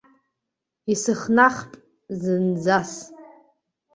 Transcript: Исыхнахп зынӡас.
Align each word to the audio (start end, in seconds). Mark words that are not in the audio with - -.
Исыхнахп 0.91 1.71
зынӡас. 2.21 2.91